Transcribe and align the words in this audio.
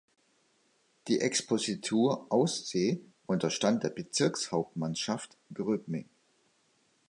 Die 1.07 1.19
Expositur 1.19 2.25
Aussee 2.31 3.01
unterstand 3.27 3.83
der 3.83 3.91
Bezirkshauptmannschaft 3.91 5.37
Gröbming. 5.53 6.09